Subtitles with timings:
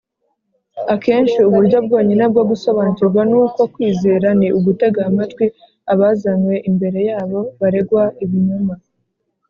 [0.93, 5.45] akenshi uburyo bwonyine bwo gusobanukirwa n’uko kwizera ni ugutega amatwi
[5.93, 8.75] abazanywe imbere yabo baregwa ibinyoma